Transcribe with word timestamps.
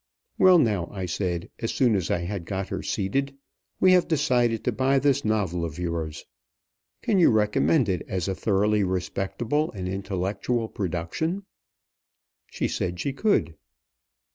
"Well, 0.39 0.57
now," 0.57 0.87
I 0.91 1.05
said, 1.05 1.51
as 1.59 1.71
soon 1.71 1.95
as 1.95 2.09
I 2.09 2.21
had 2.23 2.45
got 2.45 2.69
her 2.69 2.81
seated, 2.81 3.37
"we 3.79 3.91
have 3.91 4.07
decided 4.07 4.63
to 4.63 4.71
buy 4.71 4.97
this 4.97 5.23
novel 5.23 5.63
of 5.63 5.77
yours. 5.77 6.25
Can 7.03 7.19
you 7.19 7.29
recommend 7.29 7.87
it 7.87 8.01
as 8.07 8.27
a 8.27 8.33
thoroughly 8.33 8.83
respectable 8.83 9.71
and 9.73 9.87
intellectual 9.87 10.67
production?" 10.69 11.45
She 12.49 12.67
said 12.67 12.99
she 12.99 13.13
could. 13.13 13.53